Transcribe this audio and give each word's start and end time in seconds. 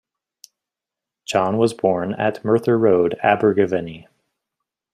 John 1.25 1.59
was 1.59 1.75
born 1.75 2.15
at 2.15 2.43
Merthyr 2.43 2.75
Road, 2.75 3.19
Abergavenny. 3.21 4.07